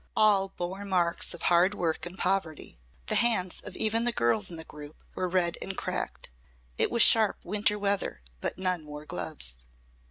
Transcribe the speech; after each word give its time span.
All 0.17 0.49
bore 0.57 0.83
marks 0.83 1.31
of 1.35 1.43
hard 1.43 1.75
work 1.75 2.07
and 2.07 2.17
poverty. 2.17 2.79
The 3.05 3.13
hands 3.13 3.59
of 3.61 3.75
even 3.77 4.03
the 4.03 4.11
girls 4.11 4.49
in 4.49 4.57
the 4.57 4.63
group 4.63 4.95
were 5.13 5.29
red 5.29 5.59
and 5.61 5.77
cracked. 5.77 6.31
It 6.75 6.89
was 6.89 7.03
sharp 7.03 7.37
winter 7.43 7.77
weather, 7.77 8.23
but 8.39 8.57
none 8.57 8.87
wore 8.87 9.05
gloves. 9.05 9.57